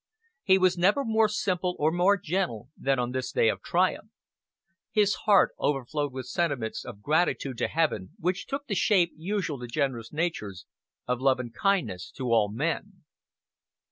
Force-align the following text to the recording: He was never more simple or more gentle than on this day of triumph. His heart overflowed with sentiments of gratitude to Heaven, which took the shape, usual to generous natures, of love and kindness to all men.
He 0.41 0.57
was 0.57 0.79
never 0.79 1.05
more 1.05 1.29
simple 1.29 1.75
or 1.77 1.91
more 1.91 2.17
gentle 2.17 2.69
than 2.75 2.97
on 2.97 3.11
this 3.11 3.31
day 3.31 3.49
of 3.49 3.61
triumph. 3.61 4.09
His 4.89 5.13
heart 5.29 5.51
overflowed 5.59 6.11
with 6.11 6.25
sentiments 6.25 6.83
of 6.83 7.03
gratitude 7.03 7.59
to 7.59 7.67
Heaven, 7.67 8.09
which 8.17 8.47
took 8.47 8.65
the 8.65 8.73
shape, 8.73 9.13
usual 9.15 9.59
to 9.59 9.67
generous 9.67 10.11
natures, 10.11 10.65
of 11.07 11.21
love 11.21 11.39
and 11.39 11.53
kindness 11.53 12.09
to 12.13 12.31
all 12.31 12.49
men. 12.51 13.03